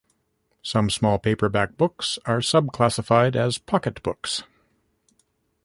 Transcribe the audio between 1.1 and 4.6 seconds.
paperback books are sub-classified as pocketbooks.